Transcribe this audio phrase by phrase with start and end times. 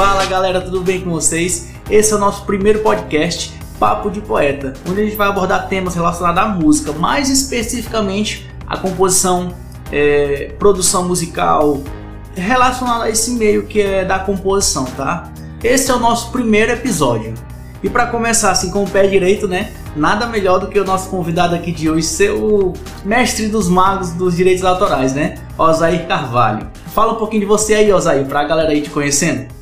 [0.00, 1.72] Fala galera, tudo bem com vocês?
[1.90, 5.94] Esse é o nosso primeiro podcast, Papo de Poeta, onde a gente vai abordar temas
[5.94, 9.52] relacionados à música, mais especificamente a composição,
[9.92, 11.82] é, produção musical,
[12.34, 15.30] relacionado a esse meio que é da composição, tá?
[15.62, 17.34] Esse é o nosso primeiro episódio.
[17.82, 19.70] E para começar assim com o pé direito, né?
[19.94, 22.72] Nada melhor do que o nosso convidado aqui de hoje ser o
[23.04, 25.34] mestre dos magos dos direitos autorais, né?
[25.58, 26.66] Osair Carvalho.
[26.94, 29.59] Fala um pouquinho de você aí, Osair, pra galera aí te conhecendo.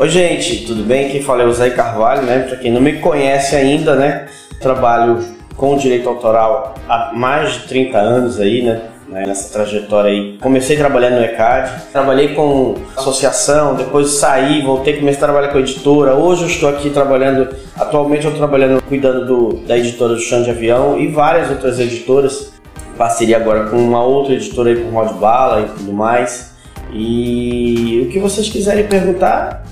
[0.00, 1.10] Oi, gente, tudo bem?
[1.10, 2.38] Quem fala é o Osair Carvalho, né?
[2.48, 4.28] Pra quem não me conhece ainda, né?
[4.58, 5.22] Trabalho
[5.58, 8.80] com direito autoral há mais de 30 anos aí, né?
[9.10, 10.38] né, nessa trajetória aí.
[10.40, 16.14] Comecei trabalhando no ECAD, trabalhei com associação, depois saí, voltei, comecei a trabalhar com editora.
[16.14, 20.42] Hoje eu estou aqui trabalhando, atualmente eu estou trabalhando cuidando do, da editora do Chão
[20.42, 22.54] de Avião e várias outras editoras.
[22.96, 26.54] Parceria agora com uma outra editora aí, com Rod Bala e tudo mais.
[26.90, 29.62] E o que vocês quiserem perguntar,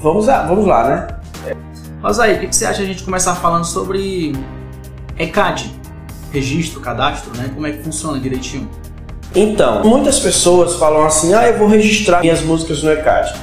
[0.00, 1.54] vamos lá, vamos lá né?
[2.00, 4.32] Mas aí, o que você acha a gente começar falando sobre
[5.18, 5.78] ECAD?
[6.32, 7.50] registro, cadastro, né?
[7.54, 8.68] Como é que funciona direitinho?
[9.34, 13.34] Então, muitas pessoas falam assim: ah, eu vou registrar minhas músicas no ECAD.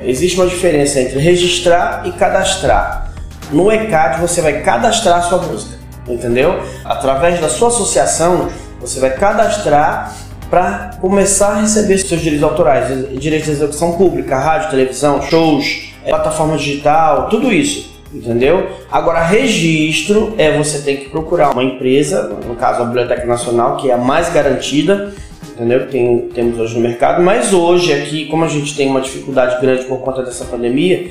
[0.00, 3.12] Existe uma diferença entre registrar e cadastrar.
[3.50, 6.60] No ECAD você vai cadastrar a sua música, entendeu?
[6.84, 8.48] Através da sua associação,
[8.80, 10.12] você vai cadastrar
[10.50, 16.56] para começar a receber seus direitos autorais, direitos de execução pública, rádio, televisão, shows, plataforma
[16.56, 18.68] digital, tudo isso entendeu?
[18.90, 23.90] Agora, registro é você tem que procurar uma empresa, no caso a Biblioteca Nacional, que
[23.90, 25.12] é a mais garantida,
[25.52, 25.80] entendeu?
[25.80, 29.60] Que tem, temos hoje no mercado, mas hoje aqui, como a gente tem uma dificuldade
[29.60, 31.10] grande por conta dessa pandemia,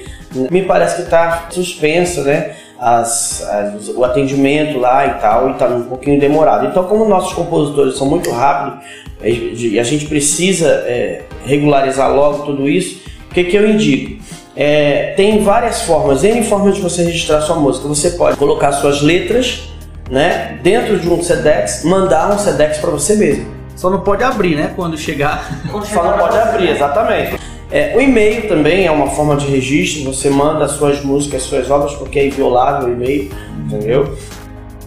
[0.50, 2.56] me parece que está suspensa, né?
[2.78, 6.68] As, as, o atendimento lá e tal, e está um pouquinho demorado.
[6.68, 8.84] Então, como nossos compositores são muito rápidos
[9.24, 13.02] e a gente precisa é, regularizar logo tudo isso,
[13.32, 14.22] o que, que eu indico?
[14.56, 17.88] É, tem várias formas, N formas de você registrar sua música.
[17.88, 19.70] Você pode colocar suas letras
[20.10, 23.54] né, dentro de um SEDEX, mandar um SEDEX para você mesmo.
[23.76, 24.72] Só não pode abrir, né?
[24.74, 25.62] Quando chegar.
[25.94, 27.38] Só não pode abrir, exatamente.
[27.70, 30.06] É, o e-mail também é uma forma de registro.
[30.06, 33.30] Você manda suas músicas, suas obras, porque é inviolável o e-mail,
[33.66, 34.16] entendeu?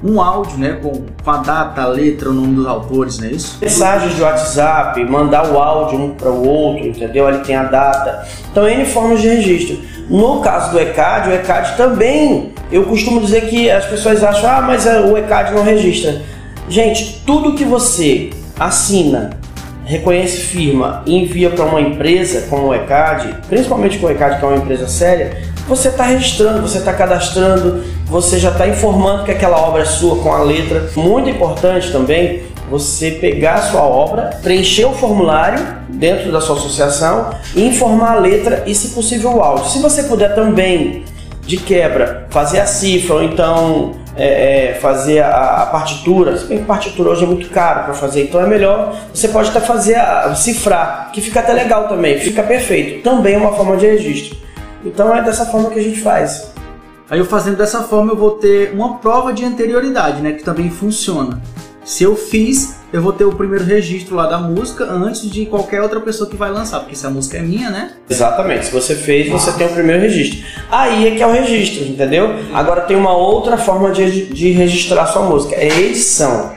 [0.03, 3.33] Um áudio, né, com, com a data, a letra, o nome dos autores, não é
[3.33, 3.59] isso?
[3.61, 7.27] Mensagens de WhatsApp, mandar o áudio um para o outro, entendeu?
[7.27, 8.27] Ali tem a data.
[8.51, 9.79] Então, N formas de registro.
[10.09, 14.63] No caso do ECAD, o ECAD também, eu costumo dizer que as pessoas acham, ah,
[14.63, 16.23] mas o ECAD não registra.
[16.69, 19.31] Gente, tudo que você assina,
[19.85, 24.45] reconhece firma e envia para uma empresa como o ECAD, principalmente com o ECAD que
[24.45, 29.31] é uma empresa séria, você está registrando, você está cadastrando, você já está informando que
[29.31, 30.91] aquela obra é sua com a letra.
[30.97, 37.31] Muito importante também você pegar a sua obra, preencher o formulário dentro da sua associação
[37.57, 39.71] informar a letra e, se possível, o áudio.
[39.71, 41.05] Se você puder também,
[41.49, 46.59] de quebra, fazer a cifra ou então é, é, fazer a, a, partitura, se bem
[46.59, 49.95] que partitura hoje é muito caro para fazer, então é melhor você pode até fazer
[49.95, 53.03] a, a cifrar, que fica até legal também, fica perfeito.
[53.03, 54.37] Também é uma forma de registro.
[54.85, 56.53] Então é dessa forma que a gente faz.
[57.11, 60.71] Aí eu fazendo dessa forma eu vou ter uma prova de anterioridade, né, que também
[60.71, 61.41] funciona.
[61.83, 65.81] Se eu fiz, eu vou ter o primeiro registro lá da música antes de qualquer
[65.81, 67.93] outra pessoa que vai lançar, porque se a música é minha, né?
[68.11, 68.67] Exatamente.
[68.67, 70.47] Se você fez, você tem o primeiro registro.
[70.71, 72.35] Aí é que é o registro, entendeu?
[72.53, 76.53] Agora tem uma outra forma de, de registrar sua música, é edição.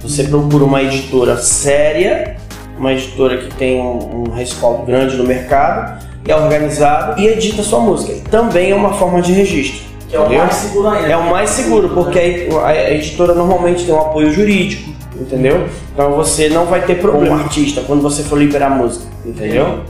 [0.00, 2.36] Você procura uma editora séria,
[2.76, 7.78] uma editora que tem um, um respaldo grande no mercado, é organizado e edita sua
[7.78, 8.14] música.
[8.28, 9.91] Também é uma forma de registro.
[10.12, 11.08] Que é o mais seguro ainda.
[11.08, 15.66] É o mais seguro, porque a editora normalmente tem um apoio jurídico, entendeu?
[15.94, 19.84] Então você não vai ter problema artista quando você for liberar música, entendeu?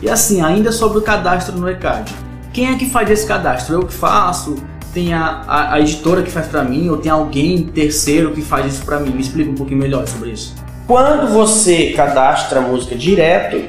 [0.00, 2.14] E assim, ainda sobre o cadastro no ECAD.
[2.50, 3.74] Quem é que faz esse cadastro?
[3.74, 4.56] Eu que faço?
[4.94, 6.88] Tem a, a, a editora que faz para mim?
[6.88, 9.10] Ou tem alguém terceiro que faz isso para mim?
[9.10, 10.54] Me explica um pouquinho melhor sobre isso.
[10.86, 13.62] Quando você cadastra a música direto,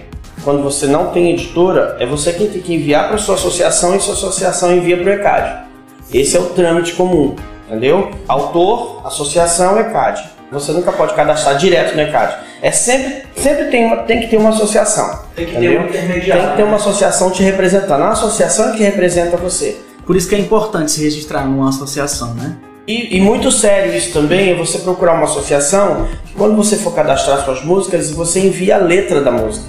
[0.46, 4.00] quando você não tem editora, é você quem tem que enviar para sua associação e
[4.00, 5.69] sua associação envia para o ECAD.
[6.14, 7.36] Esse é o trâmite comum,
[7.68, 8.12] entendeu?
[8.28, 10.30] Autor, associação, ECAD.
[10.52, 12.38] Você nunca pode cadastrar direto no ECAD.
[12.62, 15.20] É sempre, sempre tem, uma, tem que ter uma associação.
[15.36, 15.74] Tem que entendeu?
[15.74, 16.44] ter um intermediário.
[16.44, 18.02] Tem que ter uma associação te representando.
[18.02, 19.78] A associação é que representa você.
[20.04, 22.58] Por isso que é importante se registrar numa associação, né?
[22.88, 26.96] E, e, muito sério isso também é você procurar uma associação que quando você for
[26.96, 29.68] cadastrar suas músicas, você envia a letra da música.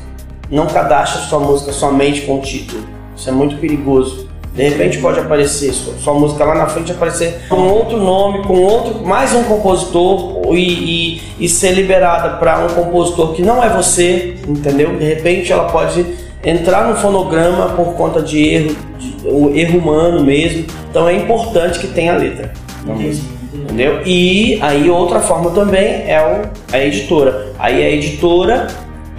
[0.50, 2.82] Não cadastre sua música somente com o título.
[3.14, 4.29] Isso é muito perigoso.
[4.54, 8.54] De repente pode aparecer sua, sua, música lá na frente aparecer com outro nome, com
[8.54, 13.68] outro, mais um compositor e, e, e ser liberada para um compositor que não é
[13.68, 14.96] você, entendeu?
[14.96, 16.04] De repente ela pode
[16.44, 20.66] entrar no fonograma por conta de erro, de, o erro humano mesmo.
[20.90, 22.52] Então é importante que tenha letra
[22.84, 23.40] na música.
[23.52, 24.02] Entendeu?
[24.04, 27.52] E aí outra forma também é o, a editora.
[27.58, 28.66] Aí a editora,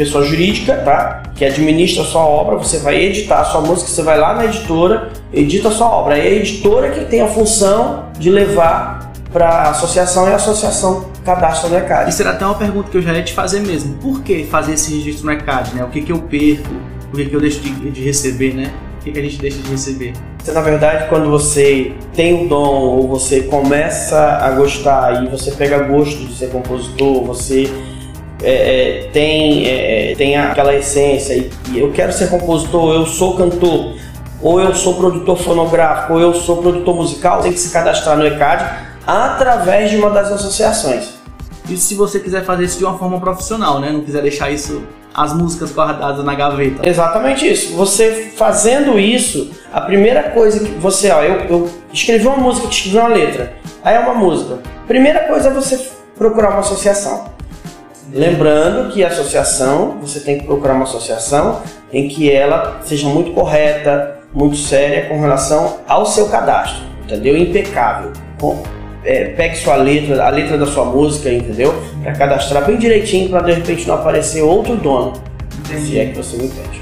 [0.03, 1.21] pessoa jurídica, tá?
[1.35, 4.45] Que administra a sua obra, você vai editar a sua música, você vai lá na
[4.45, 6.15] editora, edita a sua obra.
[6.15, 10.35] Aí é a editora que tem a função de levar para a associação e a
[10.35, 12.09] associação cadastra no ECAD.
[12.09, 13.93] Isso era até uma pergunta que eu já ia te fazer mesmo.
[13.97, 15.83] Por que fazer esse registro no ECAD, né?
[15.83, 16.73] O que, que eu perco?
[17.13, 18.71] O que, que eu deixo de, de receber, né?
[18.99, 20.13] O que, que a gente deixa de receber?
[20.39, 25.51] Você, na verdade, quando você tem o dom ou você começa a gostar e você
[25.51, 27.69] pega gosto de ser compositor, você
[28.43, 33.35] é, é, tem, é, tem aquela essência e, e eu quero ser compositor, eu sou
[33.35, 33.95] cantor,
[34.41, 38.25] ou eu sou produtor fonográfico, ou eu sou produtor musical, tem que se cadastrar no
[38.25, 41.21] ECAD através de uma das associações.
[41.69, 43.91] Isso se você quiser fazer isso de uma forma profissional, né?
[43.91, 44.83] Não quiser deixar isso
[45.13, 46.87] as músicas guardadas na gaveta.
[46.87, 47.75] Exatamente isso.
[47.75, 52.97] Você fazendo isso, a primeira coisa que você, ó, eu, eu escrevi uma música, escrevi
[52.97, 53.53] uma letra,
[53.83, 54.59] aí é uma música.
[54.87, 55.79] Primeira coisa é você
[56.17, 57.29] procurar uma associação.
[58.13, 61.61] Lembrando que a associação, você tem que procurar uma associação
[61.93, 67.37] em que ela seja muito correta, muito séria com relação ao seu cadastro, entendeu?
[67.37, 68.11] Impecável.
[68.39, 68.61] Com,
[69.03, 71.73] é, pegue sua letra, a letra da sua música, entendeu?
[72.03, 75.13] Para cadastrar bem direitinho, para de repente não aparecer outro dono.
[75.65, 76.80] Se é que você me entende.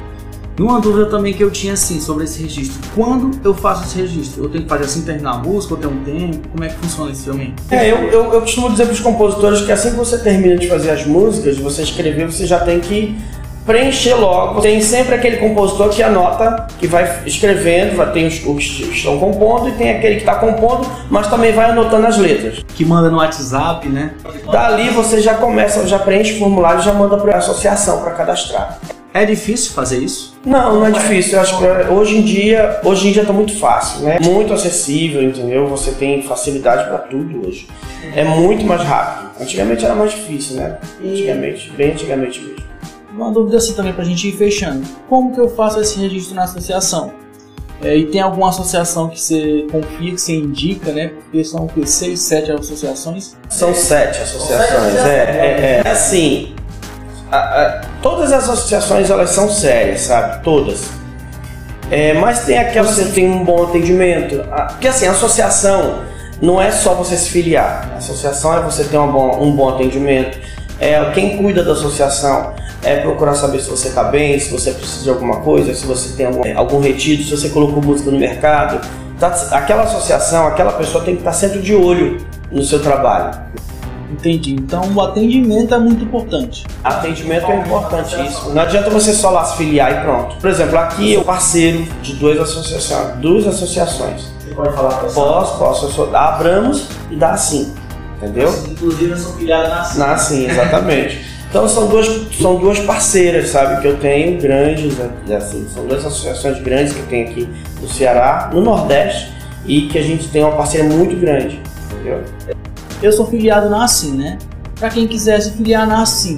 [0.59, 2.77] E uma dúvida também que eu tinha assim sobre esse registro.
[2.94, 4.44] Quando eu faço esse registro?
[4.44, 6.50] Eu tenho que fazer assim, terminar a música, ou tem um tempo?
[6.50, 7.56] Como é que funciona isso também?
[7.71, 10.67] É, eu, eu, eu costumo dizer para os compositores que assim que você termina de
[10.67, 13.17] fazer as músicas, você escrever, você já tem que
[13.65, 14.61] preencher logo.
[14.61, 19.17] Tem sempre aquele compositor que anota, que vai escrevendo, vai, tem os, os que estão
[19.17, 22.63] compondo e tem aquele que está compondo, mas também vai anotando as letras.
[22.75, 24.13] Que manda no WhatsApp, né?
[24.51, 28.11] Dali você já começa, já preenche o formulário e já manda para a associação para
[28.11, 28.79] cadastrar.
[29.11, 30.38] É difícil fazer isso?
[30.45, 31.33] Não, não é difícil.
[31.33, 34.19] Eu acho que hoje em dia, hoje em dia tá muito fácil, né?
[34.21, 35.67] Muito acessível, entendeu?
[35.67, 37.67] Você tem facilidade para tudo hoje.
[38.15, 39.31] É muito mais rápido.
[39.41, 40.77] Antigamente era mais difícil, né?
[41.03, 42.69] Antigamente, bem antigamente mesmo.
[43.19, 44.88] Uma dúvida assim também pra gente ir fechando.
[45.10, 47.12] Como que eu faço esse registro na associação?
[47.83, 51.10] É, e tem alguma associação que você confia, que você indica, né?
[51.10, 51.86] Porque são o quê?
[51.86, 53.36] Seis, sete associações?
[53.50, 55.89] São sete associações, é, é, é.
[55.89, 56.56] Assim,
[57.30, 60.42] a, a, todas as associações elas são sérias, sabe?
[60.42, 60.89] Todas.
[61.92, 64.45] É, mas tem aquelas que tem um bom atendimento.
[64.69, 66.04] Porque assim, a associação
[66.42, 67.89] não é só você se filiar.
[67.95, 70.38] A associação é você ter um bom, um bom atendimento.
[70.80, 72.54] É quem cuida da associação
[72.84, 76.16] é procurar saber se você está bem, se você precisa de alguma coisa, se você
[76.16, 78.80] tem algum, algum retiro, se você colocou música no mercado.
[79.20, 82.18] Tá, aquela associação, aquela pessoa tem que estar sempre de olho
[82.52, 83.38] no seu trabalho.
[84.12, 84.56] Entendi.
[84.56, 86.66] Então o atendimento é muito importante.
[86.84, 88.52] Atendimento é importantíssimo.
[88.54, 90.38] Não adianta você só lá se filiar e pronto.
[90.38, 93.18] Por exemplo, aqui eu parceiro de duas associações.
[93.18, 94.31] Duas associações.
[94.40, 95.86] Você pode falar para Posso, posso.
[95.86, 97.74] Eu sou da Abramos e da Assim.
[98.18, 98.54] Entendeu?
[98.68, 100.00] Inclusive eu sou filiado na Assim.
[100.00, 101.30] Na Assim, exatamente.
[101.50, 102.07] Então são duas,
[102.40, 104.96] são duas parceiras, sabe, que eu tenho grandes,
[105.36, 107.50] assim, são duas associações grandes que eu tenho aqui
[107.81, 109.34] no Ceará, no Nordeste,
[109.66, 111.60] e que a gente tem uma parceria muito grande,
[111.92, 112.22] entendeu?
[113.01, 114.38] Eu sou filiado na Assim, né?
[114.80, 116.38] Para quem quiser se filiar na Assim,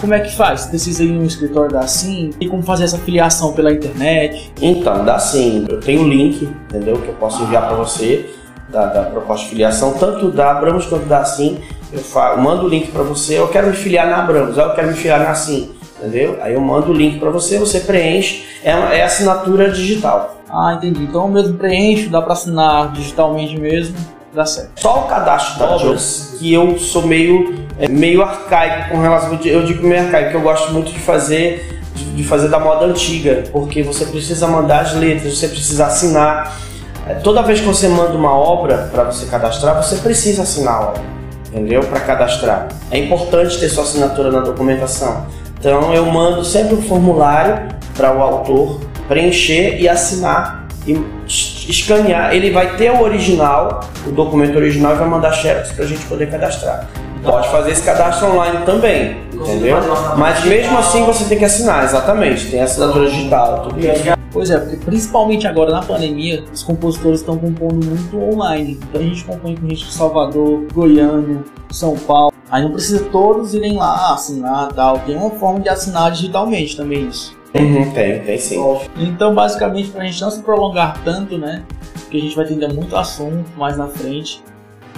[0.00, 0.66] como é que faz?
[0.66, 2.30] Precisa ir no escritório da Assim?
[2.40, 4.52] E como fazer essa filiação pela internet?
[4.62, 5.66] Então, dá sim.
[5.68, 6.96] Eu tenho o link, entendeu?
[6.98, 8.30] Que eu posso enviar para você
[8.68, 11.60] da, da, proposta de filiação, tanto da Abramos quanto da Assim.
[11.92, 13.38] Eu, falo, mando o link para você.
[13.38, 16.38] Eu quero me filiar na Abramos, eu quero me filiar na Assim, entendeu?
[16.42, 18.44] Aí eu mando o link para você, você preenche.
[18.64, 20.38] É, é assinatura digital.
[20.50, 21.04] Ah, entendi.
[21.04, 23.96] Então eu mesmo preencho, dá para assinar digitalmente mesmo
[24.34, 24.80] dá certo.
[24.80, 29.38] Só o cadastro da obras que eu sou meio, é, meio arcaico com relação.
[29.44, 33.44] Eu digo meio arcaico, que eu gosto muito de fazer, de fazer da moda antiga,
[33.52, 36.58] porque você precisa mandar as letras, você precisa assinar.
[37.06, 40.80] É, toda vez que você manda uma obra para você cadastrar, você precisa assinar a
[40.88, 41.02] obra,
[41.48, 41.80] entendeu?
[41.82, 42.68] Para cadastrar.
[42.90, 45.26] É importante ter sua assinatura na documentação.
[45.58, 52.50] Então eu mando sempre um formulário para o autor preencher e assinar e escanear, ele
[52.50, 56.30] vai ter o original, o documento original e vai mandar xerox para a gente poder
[56.30, 56.86] cadastrar.
[57.24, 59.78] Pode fazer esse cadastro online também, entendeu?
[60.16, 62.50] Mas mesmo assim você tem que assinar, exatamente.
[62.50, 64.14] Tem assinatura digital, tudo isso.
[64.30, 68.80] Pois é, porque principalmente agora na pandemia, os compositores estão compondo muito online.
[68.88, 72.32] Então a gente compõe com gente de Salvador, Goiânia, São Paulo.
[72.50, 74.98] Aí não precisa todos irem lá assinar tal.
[74.98, 77.36] Tem uma forma de assinar digitalmente também isso.
[77.54, 78.60] Uhum, tem, tem sim.
[78.96, 81.62] Então, basicamente, para a gente não se prolongar tanto, né?
[82.00, 84.42] Porque a gente vai ter muito assunto mais na frente.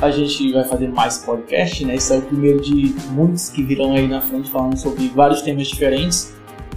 [0.01, 1.95] A gente vai fazer mais podcast, né?
[1.95, 5.67] Esse é o primeiro de muitos que virão aí na frente falando sobre vários temas
[5.69, 6.35] diferentes.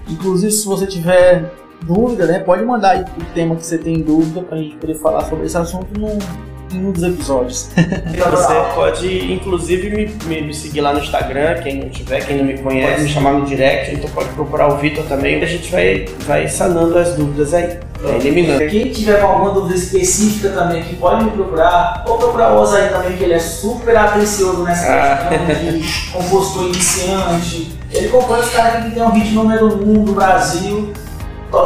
[0.09, 4.57] Inclusive, se você tiver dúvida, né, pode mandar o tema que você tem dúvida para
[4.57, 6.17] a gente poder falar sobre esse assunto no,
[6.73, 7.69] em um dos episódios.
[7.75, 12.45] Você pode, inclusive, me, me, me, seguir lá no Instagram, quem não tiver, quem não
[12.45, 15.71] me conhece, pode me chamar no direct, então pode procurar o Vitor também, a gente
[15.71, 17.79] vai, vai sanando as dúvidas aí.
[18.01, 18.65] Eliminando.
[18.67, 22.05] Quem tiver com alguma dúvida específica também aqui, pode me procurar.
[22.07, 25.27] Ou procurar o Osaí também, que ele é super atencioso nessa ah.
[25.27, 27.77] questão de compositor iniciante.
[27.91, 30.93] Ele compõe os caras que tem um hit número 1 um do Brasil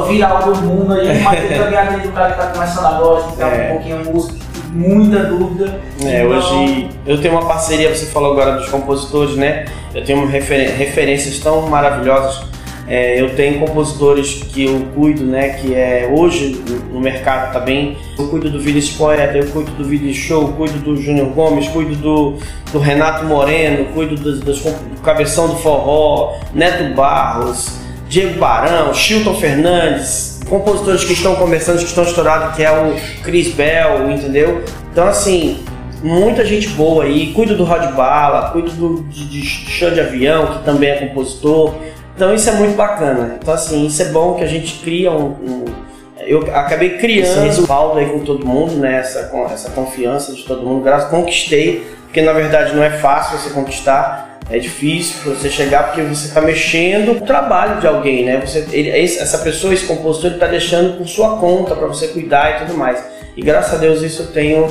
[0.07, 3.45] viral do mundo aí, mas também atende o cara que tá começando agora, que tem
[3.45, 3.65] é.
[3.65, 4.42] um pouquinho música
[4.73, 5.79] muita dúvida.
[6.03, 6.37] É, então...
[6.37, 9.65] hoje eu tenho uma parceria, você falou agora dos compositores, né?
[9.93, 12.51] Eu tenho refer referências tão maravilhosas.
[12.85, 15.49] É, eu tenho compositores que eu cuido, né?
[15.49, 16.61] Que é hoje
[16.91, 17.97] no mercado também.
[18.17, 21.67] Tá eu cuido do Vinícius Poeta, eu cuido do Vídeo Show, cuido do Júnior Gomes,
[21.69, 22.37] cuido do,
[22.71, 27.82] do Renato Moreno, cuido do, do, do Cabeção do Forró, Neto Barros,
[28.13, 32.93] Diego Barão, Chilton Fernandes, compositores que estão começando, que estão estourados, que é o
[33.23, 34.63] Chris Bell, entendeu?
[34.91, 35.65] Então, assim,
[36.03, 37.33] muita gente boa aí.
[37.33, 41.73] Cuido do Rod Bala, cuido do, de, de show de avião, que também é compositor.
[42.15, 43.39] Então, isso é muito bacana.
[43.41, 45.65] Então, assim, isso é bom que a gente cria um, um
[46.19, 48.99] eu acabei criando esse respaldo aí com todo mundo, né?
[48.99, 50.83] Essa, essa confiança de todo mundo.
[50.83, 54.32] Graças conquistei, porque na verdade não é fácil você conquistar.
[54.49, 58.41] É difícil você chegar porque você está mexendo o trabalho de alguém, né?
[58.45, 62.55] Você, ele, essa pessoa, esse compositor, ele está deixando por sua conta para você cuidar
[62.55, 63.03] e tudo mais.
[63.35, 64.67] E graças a Deus isso eu tenho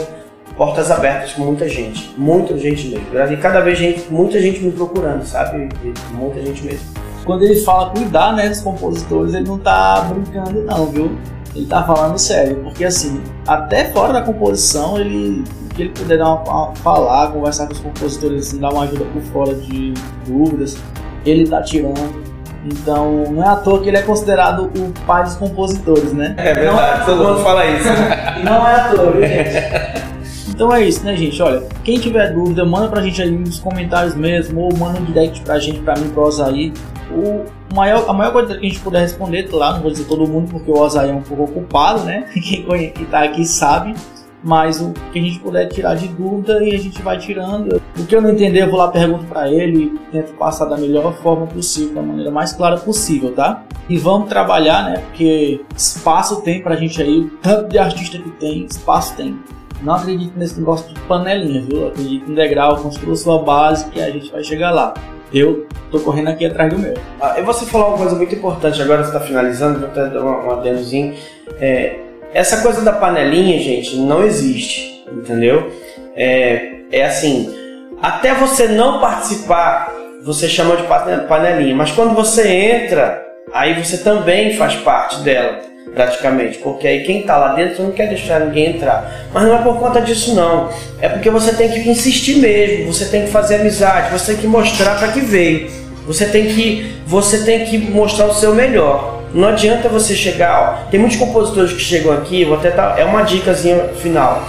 [0.56, 3.32] portas abertas com muita gente, muita gente mesmo.
[3.32, 5.68] E cada vez gente, muita gente me procurando, sabe?
[6.12, 6.86] Muita gente mesmo.
[7.24, 11.18] Quando ele fala cuidar, né, dos compositores, ele não tá brincando não, viu?
[11.54, 16.34] Ele tá falando sério, porque assim, até fora da composição, ele que ele puder dar
[16.34, 19.94] uma, falar, conversar com os compositores, assim, dar uma ajuda por fora de
[20.26, 20.76] dúvidas,
[21.24, 22.22] ele tá tirando.
[22.64, 26.34] Então, não é à toa que ele é considerado o pai dos compositores, né?
[26.36, 27.88] É verdade, é todo mundo fala isso.
[28.44, 30.12] não é à toa, viu, gente?
[30.48, 31.42] Então é isso, né, gente?
[31.42, 35.40] Olha, quem tiver dúvida, manda pra gente aí nos comentários mesmo, ou manda um direct
[35.40, 36.72] pra gente, pra mim, pro Osaí.
[37.10, 40.26] O maior, a maior coisa que a gente puder responder, lá, não vou dizer todo
[40.26, 42.26] mundo, porque o Osaí é um pouco ocupado, né?
[42.32, 43.94] Quem, quem tá aqui sabe
[44.42, 47.80] mas o que a gente puder tirar de dúvida e a gente vai tirando.
[47.98, 50.76] O que eu não entender, eu vou lá pergunto para ele e tento passar da
[50.76, 53.62] melhor forma possível, da maneira mais clara possível, tá?
[53.88, 55.02] E vamos trabalhar, né?
[55.06, 59.38] Porque espaço tem pra gente aí, tanto de artista que tem, espaço tem.
[59.82, 61.88] Não acredito nesse negócio de panelinha, viu?
[61.88, 64.94] Acredito no degrau, construa sua base que a gente vai chegar lá.
[65.32, 66.94] Eu tô correndo aqui atrás do meu.
[67.20, 70.22] Ah, e você falou uma coisa muito importante, agora você tá finalizando, vou até dar
[70.22, 71.14] um adendozinho.
[71.58, 75.72] É, essa coisa da panelinha, gente, não existe, entendeu?
[76.16, 77.52] É, é assim,
[78.00, 79.92] até você não participar,
[80.24, 80.84] você chama de
[81.28, 85.60] panelinha, mas quando você entra, aí você também faz parte dela,
[85.94, 89.28] praticamente, porque aí quem está lá dentro não quer deixar ninguém entrar.
[89.32, 90.70] Mas não é por conta disso não,
[91.00, 94.46] é porque você tem que insistir mesmo, você tem que fazer amizade, você tem que
[94.46, 95.70] mostrar para que veio.
[96.06, 99.21] Você tem que você tem que mostrar o seu melhor.
[99.34, 103.04] Não adianta você chegar, ó, tem muitos compositores que chegam aqui, vou até dar, é
[103.04, 104.42] uma dicasinha final.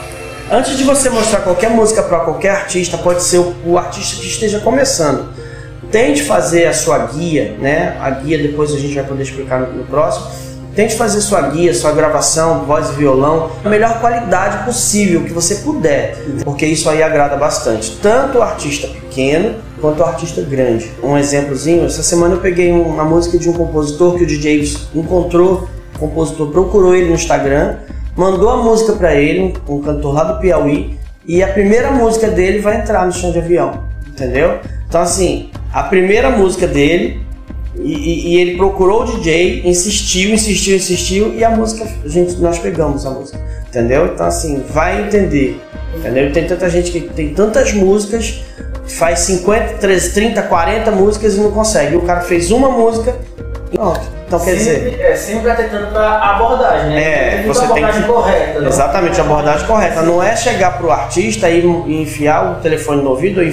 [0.51, 4.27] Antes de você mostrar qualquer música para qualquer artista, pode ser o, o, artista que
[4.27, 5.29] esteja começando.
[5.89, 7.97] Tente fazer a sua guia, né?
[8.01, 10.27] A guia depois a gente vai poder explicar no, no próximo.
[10.75, 15.57] Tente fazer sua guia, sua gravação, voz e violão, a melhor qualidade possível que você
[15.57, 20.91] puder, porque isso aí agrada bastante, tanto o artista pequeno quanto o artista grande.
[21.03, 25.69] Um exemplozinho, essa semana eu peguei uma música de um compositor que o DJ encontrou,
[25.95, 27.75] o compositor procurou ele no Instagram,
[28.17, 32.57] mandou a música para ele, um cantor lá do Piauí, e a primeira música dele
[32.59, 34.57] vai entrar no chão de avião, entendeu?
[34.89, 37.21] Então assim, a primeira música dele
[37.75, 42.59] e, e, ele procurou o DJ, insistiu, insistiu, insistiu e a música, a gente, nós
[42.59, 44.05] pegamos a música, entendeu?
[44.13, 45.59] Então assim, vai entender,
[45.95, 46.31] entendeu?
[46.31, 48.43] Tem tanta gente que tem tantas músicas,
[48.85, 49.75] faz 50,
[50.13, 51.93] 30, 40 músicas e não consegue.
[51.93, 53.15] E o cara fez uma música
[53.71, 54.01] e pronto.
[54.27, 55.01] Então quer sempre, dizer.
[55.01, 57.41] É, sempre atentando para a abordagem, né?
[57.41, 58.03] É, você tem que.
[58.03, 58.67] Correta, né?
[58.67, 60.01] Exatamente, a abordagem correta.
[60.01, 61.65] Não é chegar pro artista e
[62.01, 63.51] enfiar o telefone no ouvido e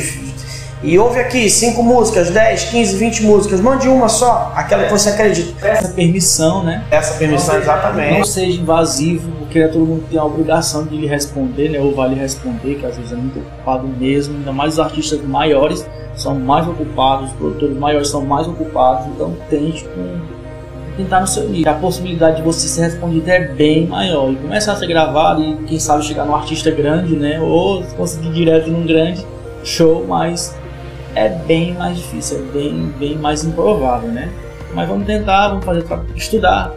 [0.83, 5.11] e ouve aqui 5 músicas, 10, 15, 20 músicas, mande uma só, aquela que você
[5.11, 5.67] acredita.
[5.67, 6.85] Essa permissão, né?
[6.91, 8.19] Essa permissão, não, exatamente.
[8.19, 11.81] Não seja invasivo, porque todo mundo tem a obrigação de lhe responder, né?
[11.81, 15.87] Ou vale responder, que às vezes é muito ocupado mesmo, ainda mais os artistas maiores
[16.15, 20.19] são mais ocupados, os produtores maiores são mais ocupados, então tente com
[20.97, 21.73] tentar no seu nível.
[21.73, 24.33] A possibilidade de você ser respondido é bem maior.
[24.33, 27.41] E começar a ser gravado e quem sabe chegar num artista grande, né?
[27.41, 29.25] Ou conseguir direto num grande
[29.63, 30.55] show, mas
[31.15, 34.31] é bem mais difícil, é bem, bem mais improvável, né?
[34.75, 36.73] Mas vamos tentar, vamos fazer estudar,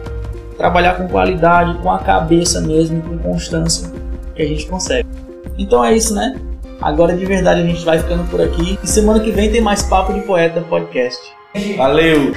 [0.56, 3.90] trabalhar com qualidade, com a cabeça mesmo, com constância,
[4.34, 5.08] que a gente consegue.
[5.56, 6.36] Então é isso, né?
[6.80, 8.78] Agora de verdade a gente vai ficando por aqui.
[8.82, 11.20] E semana que vem tem mais Papo de Poeta Podcast.
[11.76, 12.32] Valeu!